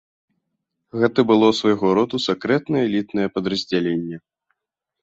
[1.01, 4.17] Гэта было свайго роду сакрэтнае элітнае падраздзяленне.